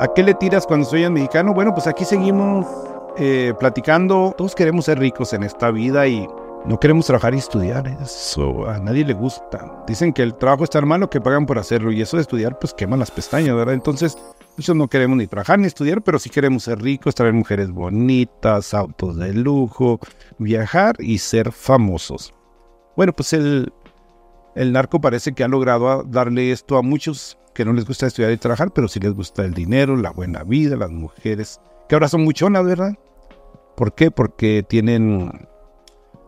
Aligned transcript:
¿A 0.00 0.14
qué 0.14 0.22
le 0.22 0.34
tiras 0.34 0.64
cuando 0.64 0.88
el 0.92 1.10
mexicano? 1.10 1.52
Bueno, 1.52 1.74
pues 1.74 1.88
aquí 1.88 2.04
seguimos 2.04 2.66
eh, 3.16 3.52
platicando. 3.58 4.32
Todos 4.38 4.54
queremos 4.54 4.84
ser 4.84 5.00
ricos 5.00 5.32
en 5.32 5.42
esta 5.42 5.72
vida 5.72 6.06
y 6.06 6.24
no 6.66 6.78
queremos 6.78 7.06
trabajar 7.06 7.34
y 7.34 7.38
estudiar. 7.38 7.88
Eso 8.00 8.68
a 8.68 8.78
nadie 8.78 9.04
le 9.04 9.14
gusta. 9.14 9.82
Dicen 9.88 10.12
que 10.12 10.22
el 10.22 10.36
trabajo 10.36 10.62
es 10.62 10.70
tan 10.70 10.86
malo 10.86 11.10
que 11.10 11.20
pagan 11.20 11.46
por 11.46 11.58
hacerlo 11.58 11.90
y 11.90 12.00
eso 12.00 12.16
de 12.16 12.22
estudiar 12.22 12.60
pues 12.60 12.74
quema 12.74 12.96
las 12.96 13.10
pestañas, 13.10 13.56
¿verdad? 13.56 13.74
Entonces, 13.74 14.16
muchos 14.56 14.76
no 14.76 14.86
queremos 14.86 15.16
ni 15.16 15.26
trabajar 15.26 15.58
ni 15.58 15.66
estudiar, 15.66 16.00
pero 16.02 16.20
sí 16.20 16.30
queremos 16.30 16.62
ser 16.62 16.80
ricos, 16.80 17.16
traer 17.16 17.32
mujeres 17.32 17.72
bonitas, 17.72 18.74
autos 18.74 19.16
de 19.16 19.34
lujo, 19.34 19.98
viajar 20.38 20.94
y 21.00 21.18
ser 21.18 21.50
famosos. 21.50 22.32
Bueno, 22.96 23.12
pues 23.12 23.32
el, 23.32 23.72
el 24.54 24.72
narco 24.72 25.00
parece 25.00 25.32
que 25.32 25.42
ha 25.42 25.48
logrado 25.48 26.04
darle 26.04 26.52
esto 26.52 26.76
a 26.76 26.82
muchos 26.82 27.37
que 27.58 27.64
no 27.64 27.72
les 27.72 27.86
gusta 27.86 28.06
estudiar 28.06 28.30
y 28.30 28.36
trabajar, 28.36 28.70
pero 28.70 28.86
sí 28.86 29.00
les 29.00 29.12
gusta 29.12 29.44
el 29.44 29.52
dinero, 29.52 29.96
la 29.96 30.12
buena 30.12 30.44
vida, 30.44 30.76
las 30.76 30.92
mujeres, 30.92 31.60
que 31.88 31.96
ahora 31.96 32.06
son 32.06 32.22
muchonas, 32.22 32.64
¿verdad? 32.64 32.96
¿Por 33.76 33.96
qué? 33.96 34.12
Porque 34.12 34.62
tienen 34.62 35.48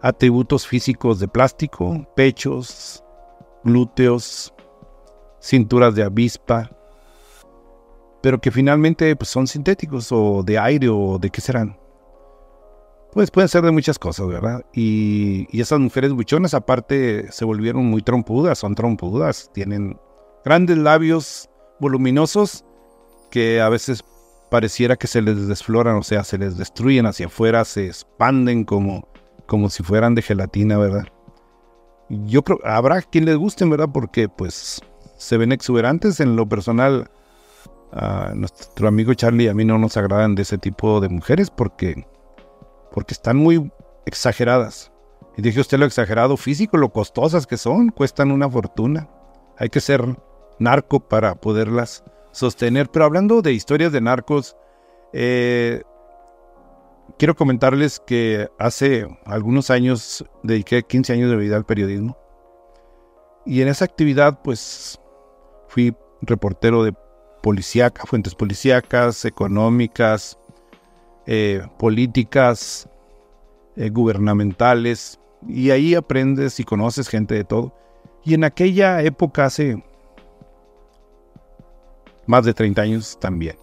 atributos 0.02 0.66
físicos 0.66 1.20
de 1.20 1.28
plástico, 1.28 2.04
pechos, 2.16 3.04
glúteos, 3.62 4.52
cinturas 5.40 5.94
de 5.94 6.02
avispa, 6.02 6.68
pero 8.24 8.40
que 8.40 8.50
finalmente 8.50 9.14
pues, 9.14 9.28
son 9.28 9.46
sintéticos 9.46 10.10
o 10.10 10.42
de 10.42 10.58
aire 10.58 10.88
o 10.88 11.16
de 11.20 11.30
qué 11.30 11.40
serán. 11.40 11.78
Pues 13.12 13.30
pueden 13.30 13.48
ser 13.48 13.62
de 13.62 13.70
muchas 13.70 14.00
cosas, 14.00 14.26
¿verdad? 14.26 14.64
Y, 14.74 15.46
y 15.56 15.60
esas 15.60 15.78
mujeres 15.78 16.12
buchonas 16.12 16.54
aparte 16.54 17.30
se 17.30 17.44
volvieron 17.44 17.86
muy 17.86 18.02
trompudas, 18.02 18.58
son 18.58 18.74
trompudas, 18.74 19.48
tienen 19.54 19.96
grandes 20.44 20.78
labios 20.78 21.48
voluminosos 21.78 22.64
que 23.30 23.60
a 23.60 23.68
veces 23.68 24.04
pareciera 24.50 24.96
que 24.96 25.06
se 25.06 25.22
les 25.22 25.46
desfloran, 25.48 25.96
o 25.96 26.02
sea, 26.02 26.24
se 26.24 26.36
les 26.36 26.58
destruyen 26.58 27.06
hacia 27.06 27.26
afuera, 27.26 27.64
se 27.64 27.86
expanden 27.86 28.64
como, 28.64 29.08
como 29.46 29.70
si 29.70 29.82
fueran 29.82 30.14
de 30.14 30.22
gelatina, 30.22 30.76
¿verdad? 30.76 31.06
Yo 32.08 32.42
creo, 32.42 32.58
habrá 32.64 33.00
quien 33.02 33.24
les 33.24 33.36
gusten, 33.36 33.70
¿verdad? 33.70 33.88
Porque 33.92 34.28
pues 34.28 34.82
se 35.16 35.36
ven 35.36 35.52
exuberantes. 35.52 36.18
En 36.18 36.34
lo 36.34 36.48
personal, 36.48 37.08
a 37.92 38.32
nuestro 38.34 38.88
amigo 38.88 39.14
Charlie 39.14 39.44
y 39.44 39.48
a 39.48 39.54
mí 39.54 39.64
no 39.64 39.78
nos 39.78 39.96
agradan 39.96 40.34
de 40.34 40.42
ese 40.42 40.58
tipo 40.58 41.00
de 41.00 41.08
mujeres 41.08 41.50
porque, 41.50 42.06
porque 42.92 43.14
están 43.14 43.36
muy 43.36 43.70
exageradas. 44.06 44.90
Y 45.36 45.42
dije 45.42 45.60
usted 45.60 45.78
lo 45.78 45.86
exagerado 45.86 46.36
físico, 46.36 46.76
lo 46.76 46.92
costosas 46.92 47.46
que 47.46 47.56
son, 47.56 47.90
cuestan 47.90 48.32
una 48.32 48.50
fortuna. 48.50 49.08
Hay 49.56 49.68
que 49.68 49.80
ser 49.80 50.04
narco 50.60 51.00
para 51.00 51.34
poderlas 51.34 52.04
sostener. 52.30 52.88
Pero 52.90 53.04
hablando 53.04 53.42
de 53.42 53.52
historias 53.52 53.90
de 53.90 54.00
narcos, 54.00 54.56
eh, 55.12 55.82
quiero 57.18 57.34
comentarles 57.34 58.00
que 58.00 58.48
hace 58.58 59.08
algunos 59.24 59.70
años 59.70 60.24
dediqué 60.42 60.84
15 60.84 61.12
años 61.14 61.30
de 61.30 61.36
vida 61.36 61.56
al 61.56 61.66
periodismo. 61.66 62.16
Y 63.44 63.62
en 63.62 63.68
esa 63.68 63.84
actividad, 63.84 64.40
pues, 64.42 65.00
fui 65.68 65.94
reportero 66.22 66.84
de 66.84 66.94
policíaca, 67.42 68.04
fuentes 68.06 68.34
policíacas, 68.34 69.24
económicas, 69.24 70.38
eh, 71.26 71.62
políticas, 71.78 72.88
eh, 73.76 73.88
gubernamentales. 73.88 75.18
Y 75.48 75.70
ahí 75.70 75.94
aprendes 75.94 76.60
y 76.60 76.64
conoces 76.64 77.08
gente 77.08 77.34
de 77.34 77.44
todo. 77.44 77.74
Y 78.24 78.34
en 78.34 78.44
aquella 78.44 79.02
época, 79.02 79.46
hace 79.46 79.82
más 82.30 82.44
de 82.44 82.54
30 82.54 82.80
años 82.80 83.18
también. 83.20 83.58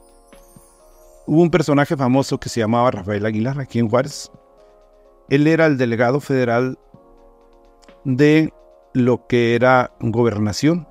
Hubo 1.25 1.41
un 1.41 1.49
personaje 1.49 1.97
famoso 1.97 2.37
que 2.39 2.49
se 2.49 2.59
llamaba 2.59 2.91
Rafael 2.91 3.25
Aguilar 3.25 3.59
aquí 3.59 3.79
en 3.79 3.89
Juárez. 3.89 4.29
Él 5.29 5.47
era 5.47 5.65
el 5.65 5.77
delegado 5.77 6.19
federal 6.19 6.77
de 8.03 8.53
lo 8.93 9.25
que 9.27 9.55
era 9.55 9.91
gobernación 9.99 10.87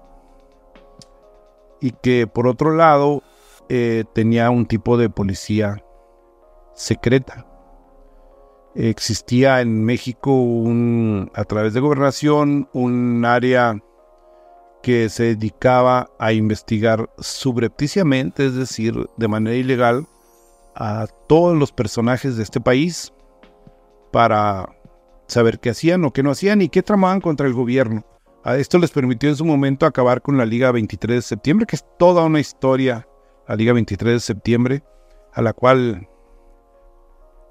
y 1.80 1.90
que 1.90 2.26
por 2.26 2.46
otro 2.46 2.74
lado 2.74 3.22
eh, 3.68 4.04
tenía 4.14 4.50
un 4.50 4.66
tipo 4.66 4.96
de 4.96 5.10
policía 5.10 5.82
secreta. 6.74 7.46
Existía 8.74 9.60
en 9.60 9.84
México 9.84 10.32
un, 10.32 11.30
a 11.34 11.44
través 11.44 11.74
de 11.74 11.80
gobernación 11.80 12.68
un 12.72 13.24
área 13.24 13.78
que 14.86 15.08
se 15.08 15.34
dedicaba 15.34 16.12
a 16.16 16.32
investigar 16.32 17.10
subrepticiamente, 17.18 18.46
es 18.46 18.54
decir, 18.54 18.94
de 19.16 19.26
manera 19.26 19.56
ilegal, 19.56 20.06
a 20.76 21.08
todos 21.26 21.56
los 21.56 21.72
personajes 21.72 22.36
de 22.36 22.44
este 22.44 22.60
país 22.60 23.12
para 24.12 24.68
saber 25.26 25.58
qué 25.58 25.70
hacían 25.70 26.04
o 26.04 26.12
qué 26.12 26.22
no 26.22 26.30
hacían 26.30 26.62
y 26.62 26.68
qué 26.68 26.84
tramaban 26.84 27.20
contra 27.20 27.48
el 27.48 27.52
gobierno. 27.52 28.06
A 28.44 28.58
esto 28.58 28.78
les 28.78 28.92
permitió 28.92 29.28
en 29.28 29.34
su 29.34 29.44
momento 29.44 29.86
acabar 29.86 30.22
con 30.22 30.36
la 30.36 30.46
Liga 30.46 30.70
23 30.70 31.16
de 31.16 31.22
septiembre, 31.22 31.66
que 31.66 31.74
es 31.74 31.84
toda 31.98 32.22
una 32.22 32.38
historia, 32.38 33.08
la 33.48 33.56
Liga 33.56 33.72
23 33.72 34.14
de 34.14 34.20
septiembre, 34.20 34.84
a 35.32 35.42
la 35.42 35.52
cual 35.52 36.08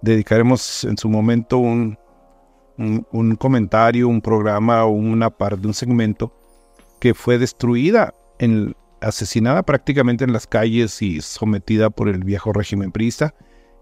dedicaremos 0.02 0.86
en 0.86 0.98
su 0.98 1.10
momento 1.10 1.58
un, 1.58 2.00
un, 2.78 3.36
comentario, 3.36 4.08
un 4.08 4.22
programa 4.22 4.86
o 4.86 4.92
una 4.92 5.30
parte, 5.30 5.68
un 5.68 5.74
segmento 5.74 6.45
que 7.06 7.14
fue 7.14 7.38
destruida, 7.38 8.16
en, 8.40 8.76
asesinada 9.00 9.62
prácticamente 9.62 10.24
en 10.24 10.34
las 10.34 10.48
calles 10.48 11.04
y 11.04 11.22
sometida 11.22 11.92
por 11.92 12.10
el 12.10 12.24
viejo 12.24 12.52
régimen 12.52 12.92
priista. 12.92 13.36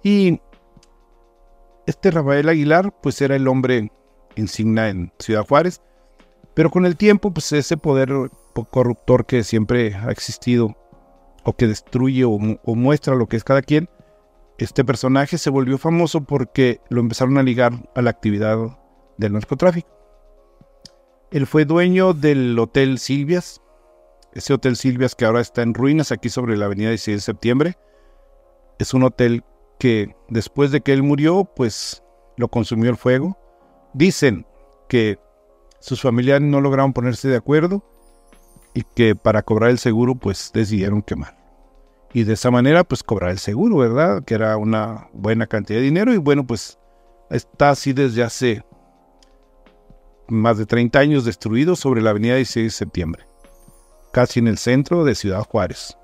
Y 0.04 0.42
este 1.88 2.12
Rafael 2.12 2.50
Aguilar, 2.50 2.94
pues 3.02 3.22
era 3.22 3.38
el 3.38 3.48
hombre 3.48 3.90
insignia 4.36 4.90
en 4.90 5.14
Ciudad 5.20 5.48
Juárez, 5.48 5.82
pero 6.54 6.70
con 6.70 6.86
el 6.86 6.98
tiempo, 6.98 7.34
pues 7.34 7.54
ese 7.54 7.78
poder 7.78 8.12
corruptor 8.72 9.26
que 9.26 9.46
siempre 9.46 9.96
ha 9.96 10.12
existido, 10.12 10.76
o 11.46 11.56
que 11.56 11.68
destruye 11.68 12.26
o, 12.26 12.32
o 12.32 12.76
muestra 12.76 13.16
lo 13.16 13.28
que 13.28 13.38
es 13.38 13.46
cada 13.46 13.62
quien, 13.62 13.88
este 14.58 14.84
personaje 14.84 15.38
se 15.38 15.50
volvió 15.50 15.78
famoso 15.78 16.26
porque 16.26 16.82
lo 16.90 17.00
empezaron 17.00 17.38
a 17.38 17.44
ligar 17.44 17.90
a 17.96 18.02
la 18.02 18.10
actividad 18.10 18.58
del 19.18 19.32
narcotráfico. 19.32 20.03
Él 21.34 21.48
fue 21.48 21.66
dueño 21.66 22.14
del 22.14 22.60
Hotel 22.60 23.00
Silvias, 23.00 23.60
ese 24.36 24.54
Hotel 24.54 24.76
Silvias 24.76 25.16
que 25.16 25.26
ahora 25.26 25.42
está 25.42 25.64
en 25.64 25.74
ruinas 25.74 26.12
aquí 26.12 26.30
sobre 26.30 26.56
la 26.56 26.66
avenida 26.66 26.90
16 26.90 27.18
de 27.18 27.22
septiembre. 27.22 27.78
Es 28.78 28.94
un 28.94 29.02
hotel 29.02 29.44
que 29.80 30.16
después 30.30 30.70
de 30.70 30.82
que 30.82 30.94
él 30.94 31.02
murió, 31.02 31.46
pues 31.56 32.04
lo 32.38 32.50
consumió 32.50 32.92
el 32.92 32.98
fuego. 32.98 33.36
Dicen 33.96 34.46
que 34.88 35.18
sus 35.80 36.04
familiares 36.04 36.48
no 36.48 36.62
lograron 36.62 36.94
ponerse 36.94 37.28
de 37.28 37.38
acuerdo 37.38 37.84
y 38.76 38.84
que 38.84 39.16
para 39.16 39.42
cobrar 39.42 39.72
el 39.72 39.80
seguro, 39.80 40.14
pues 40.14 40.52
decidieron 40.54 41.02
quemar. 41.02 41.36
Y 42.14 42.26
de 42.26 42.34
esa 42.34 42.52
manera, 42.52 42.84
pues 42.84 43.02
cobrar 43.02 43.32
el 43.32 43.40
seguro, 43.40 43.78
¿verdad? 43.78 44.24
Que 44.24 44.36
era 44.36 44.56
una 44.58 45.10
buena 45.14 45.48
cantidad 45.48 45.80
de 45.80 45.86
dinero 45.86 46.14
y 46.14 46.18
bueno, 46.18 46.46
pues 46.46 46.78
está 47.32 47.72
así 47.72 47.92
desde 47.92 48.22
hace 48.22 48.64
más 50.28 50.58
de 50.58 50.66
30 50.66 51.00
años 51.00 51.26
destruido 51.26 51.76
sobre 51.76 52.02
la 52.02 52.12
avenida 52.12 52.36
16 52.36 52.66
de 52.66 52.70
septiembre, 52.70 53.28
casi 54.12 54.40
en 54.40 54.48
el 54.48 54.58
centro 54.58 55.04
de 55.04 55.16
Ciudad 55.16 55.44
Juárez. 55.44 55.98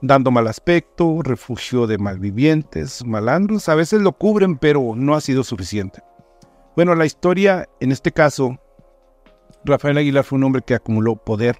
Dando 0.00 0.30
mal 0.32 0.48
aspecto, 0.48 1.22
refugio 1.22 1.86
de 1.86 1.98
malvivientes, 1.98 3.04
malandros, 3.04 3.68
a 3.68 3.76
veces 3.76 4.00
lo 4.00 4.12
cubren, 4.12 4.58
pero 4.58 4.94
no 4.96 5.14
ha 5.14 5.20
sido 5.20 5.44
suficiente. 5.44 6.02
Bueno, 6.74 6.94
la 6.94 7.06
historia, 7.06 7.68
en 7.78 7.92
este 7.92 8.10
caso, 8.10 8.58
Rafael 9.64 9.98
Aguilar 9.98 10.24
fue 10.24 10.38
un 10.38 10.44
hombre 10.44 10.62
que 10.62 10.74
acumuló 10.74 11.16
poder, 11.16 11.58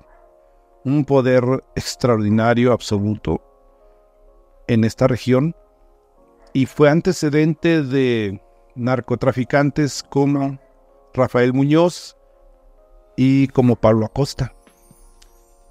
un 0.85 1.05
poder 1.05 1.45
extraordinario, 1.77 2.73
absoluto, 2.73 3.41
en 4.67 4.83
esta 4.83 5.07
región, 5.07 5.55
y 6.53 6.67
fue 6.67 6.91
antecedente 6.91 7.83
de 7.83 8.43
narcotraficantes 8.75 10.03
como 10.03 10.59
Rafael 11.15 11.53
Muñoz 11.53 12.17
y 13.17 13.49
como 13.49 13.77
Pablo 13.77 14.07
Acosta. 14.07 14.55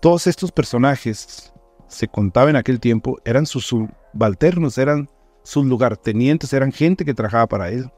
Todos 0.02 0.28
estos 0.28 0.52
personajes, 0.52 1.54
se 1.88 2.08
contaba 2.08 2.50
en 2.50 2.56
aquel 2.56 2.80
tiempo, 2.80 3.20
eran 3.26 3.46
sus 3.46 3.68
subalternos, 3.68 4.78
eran 4.78 5.10
sus 5.44 5.66
lugartenientes, 5.66 6.54
eran 6.54 6.72
gente 6.72 7.06
que 7.06 7.14
trabajaba 7.14 7.48
para 7.48 7.70
él. 7.70 7.92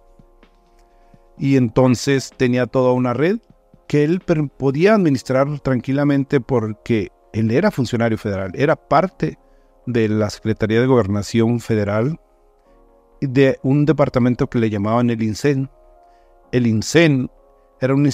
Y 1.38 1.58
entonces 1.58 2.32
tenía 2.36 2.66
toda 2.66 2.94
una 2.94 3.14
red 3.14 3.40
que 3.88 4.04
él 4.04 4.22
podía 4.58 4.96
administrar 4.96 5.60
tranquilamente 5.60 6.42
porque 6.42 7.10
él 7.34 7.52
era 7.52 7.72
funcionario 7.72 8.18
federal, 8.18 8.52
era 8.56 8.76
parte 8.76 9.38
de 9.86 10.08
la 10.10 10.30
Secretaría 10.30 10.80
de 10.80 10.88
Gobernación 10.88 11.60
Federal 11.60 12.20
de 13.22 13.60
un 13.64 13.86
departamento 13.86 14.48
que 14.48 14.60
le 14.60 14.70
llamaban 14.70 15.10
el 15.10 15.22
INSEN, 15.22 15.70
el 16.54 16.68
INSEN 16.68 17.30
era, 17.82 17.96
un 17.96 18.10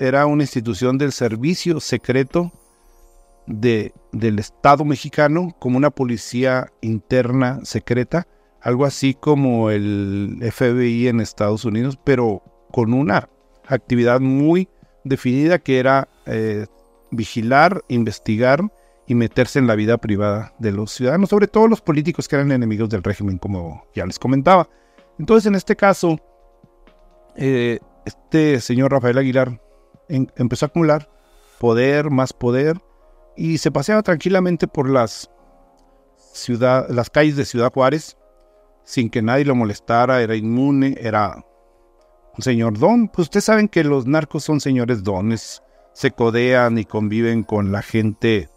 era 0.00 0.26
una 0.26 0.42
institución 0.42 0.96
del 0.96 1.12
servicio 1.12 1.80
secreto 1.80 2.50
de, 3.46 3.92
del 4.10 4.38
Estado 4.38 4.86
mexicano 4.86 5.54
como 5.58 5.76
una 5.76 5.90
policía 5.90 6.72
interna 6.80 7.60
secreta, 7.64 8.26
algo 8.62 8.86
así 8.86 9.12
como 9.12 9.70
el 9.70 10.38
FBI 10.50 11.08
en 11.08 11.20
Estados 11.20 11.66
Unidos, 11.66 11.98
pero 12.02 12.42
con 12.72 12.94
una 12.94 13.28
actividad 13.66 14.20
muy 14.20 14.66
definida 15.04 15.58
que 15.58 15.78
era 15.78 16.08
eh, 16.24 16.66
vigilar, 17.10 17.84
investigar 17.88 18.62
y 19.06 19.14
meterse 19.14 19.58
en 19.58 19.66
la 19.66 19.74
vida 19.74 19.98
privada 19.98 20.54
de 20.58 20.72
los 20.72 20.90
ciudadanos, 20.92 21.28
sobre 21.28 21.48
todo 21.48 21.68
los 21.68 21.82
políticos 21.82 22.28
que 22.28 22.36
eran 22.36 22.50
enemigos 22.50 22.88
del 22.88 23.02
régimen, 23.02 23.36
como 23.36 23.84
ya 23.94 24.06
les 24.06 24.18
comentaba. 24.18 24.70
Entonces, 25.18 25.46
en 25.46 25.54
este 25.54 25.76
caso, 25.76 26.18
eh, 27.38 27.78
este 28.04 28.60
señor 28.60 28.90
Rafael 28.90 29.16
Aguilar 29.16 29.60
empezó 30.08 30.66
a 30.66 30.68
acumular 30.68 31.08
poder, 31.60 32.10
más 32.10 32.32
poder, 32.32 32.80
y 33.36 33.58
se 33.58 33.70
paseaba 33.70 34.02
tranquilamente 34.02 34.66
por 34.66 34.90
las, 34.90 35.30
ciudad, 36.32 36.88
las 36.88 37.10
calles 37.10 37.36
de 37.36 37.44
Ciudad 37.44 37.72
Juárez, 37.72 38.16
sin 38.84 39.08
que 39.08 39.22
nadie 39.22 39.44
lo 39.44 39.54
molestara, 39.54 40.20
era 40.20 40.34
inmune, 40.34 40.96
era 41.00 41.44
un 42.36 42.42
señor 42.42 42.78
don. 42.78 43.08
Pues 43.08 43.26
ustedes 43.26 43.44
saben 43.44 43.68
que 43.68 43.84
los 43.84 44.06
narcos 44.06 44.42
son 44.44 44.60
señores 44.60 45.04
dones, 45.04 45.62
se 45.92 46.10
codean 46.10 46.78
y 46.78 46.84
conviven 46.84 47.44
con 47.44 47.70
la 47.70 47.82
gente 47.82 48.48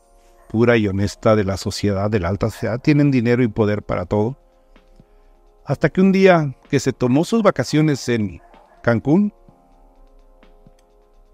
pura 0.49 0.75
y 0.77 0.87
honesta 0.87 1.35
de 1.35 1.43
la 1.43 1.57
sociedad, 1.57 2.09
de 2.09 2.19
la 2.19 2.29
alta 2.29 2.49
sociedad, 2.49 2.79
tienen 2.79 3.11
dinero 3.11 3.43
y 3.43 3.47
poder 3.47 3.83
para 3.83 4.05
todo. 4.05 4.37
Hasta 5.65 5.89
que 5.89 6.01
un 6.01 6.11
día 6.11 6.55
que 6.69 6.79
se 6.79 6.93
tomó 6.93 7.23
sus 7.25 7.43
vacaciones 7.43 8.09
en 8.09 8.41
Cancún, 8.81 9.33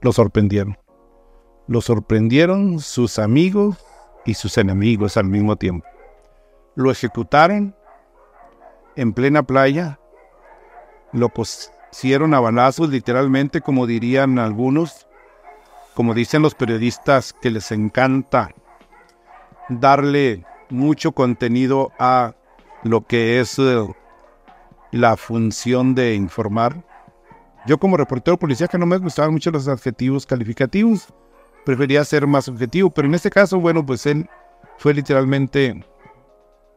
lo 0.02 0.12
sorprendieron. 0.12 0.78
Lo 1.68 1.82
sorprendieron 1.82 2.80
sus 2.80 3.20
amigos 3.20 3.78
y 4.26 4.36
sus 4.36 4.58
enemigos 4.58 5.18
al 5.18 5.26
mismo 5.26 5.56
tiempo. 5.56 5.88
Lo 6.76 6.92
ejecutaron 6.92 7.76
en 8.96 9.14
plena 9.14 9.44
playa, 9.44 10.00
lo 11.12 11.30
pusieron 11.30 12.34
a 12.34 12.40
balazos 12.40 12.90
literalmente, 12.90 13.62
como 13.62 13.88
dirían 13.88 14.40
algunos, 14.40 15.08
como 15.94 16.14
dicen 16.14 16.42
los 16.42 16.56
periodistas 16.56 17.34
que 17.34 17.50
les 17.50 17.72
encanta 17.72 18.52
darle 19.70 20.46
mucho 20.70 21.12
contenido 21.12 21.92
a 22.00 22.36
lo 22.84 23.06
que 23.06 23.40
es 23.40 23.58
eh, 23.60 23.86
la 24.92 25.18
función 25.18 25.96
de 25.96 26.16
informar. 26.16 26.84
Yo 27.68 27.78
como 27.78 27.98
reportero 27.98 28.40
policía 28.40 28.69
que 28.69 28.78
no 28.78 28.86
me 28.86 28.98
gustaban 28.98 29.34
mucho 29.34 29.52
los 29.52 29.68
adjetivos 29.68 30.25
calificativos, 30.25 31.14
prefería 31.66 32.06
ser 32.06 32.25
más 32.25 32.48
objetivo, 32.48 32.90
pero 32.90 33.10
en 33.10 33.14
este 33.14 33.30
caso, 33.30 33.60
bueno, 33.60 33.86
pues 33.86 34.06
él 34.06 34.30
fue 34.78 34.94
literalmente 34.94 35.86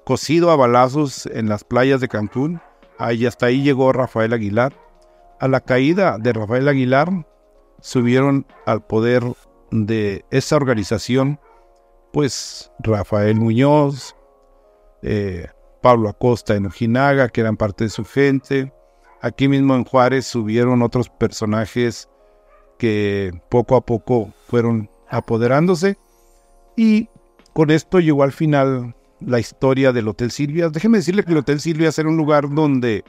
cocido 0.05 0.51
a 0.51 0.57
balazos 0.57 1.27
en 1.27 1.49
las 1.49 1.63
playas 1.63 2.01
de 2.01 2.09
Cancún. 2.09 2.61
Ahí 2.99 3.25
hasta 3.25 3.47
ahí 3.47 3.63
llegó 3.63 3.93
Rafael 3.93 4.33
Aguilar. 4.33 4.75
A 5.39 5.47
la 5.47 5.61
caída 5.61 6.19
de 6.19 6.33
Rafael 6.33 6.67
Aguilar 6.67 7.25
subieron 7.81 8.45
al 8.67 8.85
poder 8.85 9.23
de 9.71 10.25
esa 10.33 10.57
organización, 10.57 11.39
pues 12.13 12.73
Rafael 12.81 13.37
Muñoz, 13.37 14.17
eh, 15.03 15.47
Pablo 15.81 16.09
Acosta 16.09 16.57
en 16.57 16.67
Ojinaga, 16.67 17.29
que 17.29 17.43
eran 17.43 17.57
parte 17.57 17.85
de 17.85 17.91
su 17.91 18.05
gente. 18.05 18.73
Aquí 19.23 19.49
mismo 19.49 19.75
en 19.75 19.85
Juárez 19.85 20.27
subieron 20.27 20.83
otros 20.83 21.11
personajes 21.11 22.09
que 22.79 23.33
poco 23.51 23.77
a 23.77 23.85
poco 23.85 24.33
fueron 24.49 24.91
apoderándose. 25.09 25.99
Y 26.77 27.09
con 27.53 27.71
esto 27.71 28.01
llegó 28.01 28.23
al 28.23 28.33
final 28.33 28.95
la 29.21 29.39
historia 29.39 29.93
del 29.93 30.09
Hotel 30.09 30.31
Silvia. 30.31 30.71
Déjeme 30.71 30.99
decirle 30.99 31.25
que 31.25 31.33
el 31.33 31.39
Hotel 31.39 31.61
Silvia 31.61 31.91
era 31.97 32.09
un 32.09 32.17
lugar 32.17 32.49
donde 32.49 33.05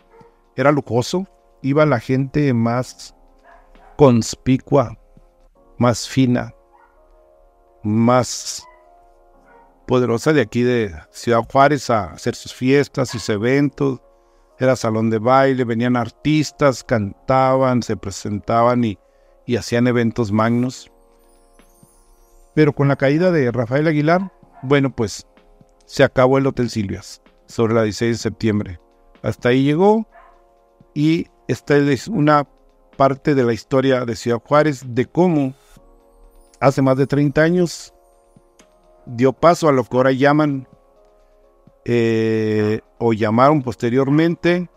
era 0.56 0.72
lujoso, 0.72 1.28
iba 1.62 1.86
la 1.86 2.00
gente 2.00 2.54
más 2.54 3.16
conspicua, 3.96 4.98
más 5.78 6.10
fina, 6.10 6.54
más 7.84 8.66
poderosa 9.88 10.34
de 10.34 10.42
aquí 10.42 10.64
de 10.64 10.94
Ciudad 11.12 11.46
Juárez 11.50 11.90
a 11.90 12.12
hacer 12.12 12.36
sus 12.36 12.54
fiestas, 12.54 13.10
sus 13.10 13.28
eventos. 13.30 14.02
Era 14.62 14.76
salón 14.76 15.10
de 15.10 15.20
baile, 15.20 15.66
venían 15.66 15.98
artistas, 15.98 16.84
cantaban, 16.84 17.84
se 17.84 17.98
presentaban 17.98 18.84
y 18.84 18.98
y 19.46 19.58
hacían 19.58 19.88
eventos 19.88 20.32
magnos. 20.32 20.92
Pero 22.54 22.74
con 22.74 22.88
la 22.88 22.96
caída 22.96 23.32
de 23.32 23.52
Rafael 23.52 23.88
Aguilar, 23.88 24.32
bueno, 24.62 24.96
pues 24.96 25.28
se 25.86 26.04
acabó 26.04 26.38
el 26.38 26.48
Hotel 26.48 26.70
Silvias 26.70 27.22
sobre 27.48 27.74
la 27.74 27.84
16 27.84 28.12
de 28.12 28.18
septiembre. 28.18 28.80
Hasta 29.24 29.50
ahí 29.50 29.64
llegó 29.64 30.08
y 30.94 31.28
esta 31.48 31.78
es 31.78 32.08
una 32.08 32.48
parte 32.98 33.36
de 33.36 33.44
la 33.44 33.54
historia 33.54 34.06
de 34.06 34.16
Ciudad 34.16 34.42
Juárez 34.46 34.84
de 34.88 35.06
cómo 35.06 35.54
hace 36.60 36.82
más 36.82 36.98
de 36.98 37.08
30 37.08 37.42
años 37.42 37.94
dio 39.06 39.34
paso 39.34 39.68
a 39.68 39.72
lo 39.72 39.84
que 39.84 39.98
ahora 39.98 40.12
llaman 40.12 40.68
eh, 41.86 42.82
o 43.00 43.14
llamaron 43.14 43.62
posteriormente 43.62 44.70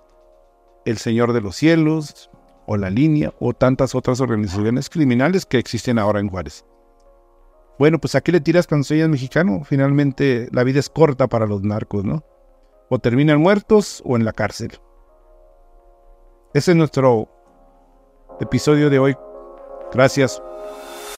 el 0.85 0.99
Señor 0.99 1.33
de 1.33 1.41
los 1.41 1.57
Cielos, 1.57 2.31
o 2.67 2.77
la 2.77 2.91
línea 2.91 3.33
o 3.41 3.53
tantas 3.53 3.95
otras 3.95 4.21
organizaciones 4.21 4.89
criminales 4.89 5.47
que 5.47 5.59
existen 5.59 5.99
ahora 5.99 6.21
en 6.21 6.29
Juárez. 6.29 6.65
Bueno, 7.79 7.99
pues 7.99 8.15
aquí 8.15 8.31
le 8.33 8.41
tiras 8.41 8.67
cuando 8.67 8.85
soy 8.85 9.07
mexicano. 9.09 9.63
Finalmente 9.65 10.49
la 10.53 10.65
vida 10.65 10.81
es 10.81 10.89
corta 10.89 11.27
para 11.27 11.47
los 11.47 11.63
narcos, 11.63 12.05
¿no? 12.05 12.25
O 12.89 12.99
terminan 12.99 13.41
muertos 13.41 14.03
o 14.05 14.17
en 14.17 14.25
la 14.25 14.33
cárcel. 14.33 14.79
Ese 16.55 16.71
es 16.71 16.77
nuestro 16.77 17.29
episodio 18.41 18.91
de 18.91 18.99
hoy. 18.99 19.17
Gracias. 19.93 20.41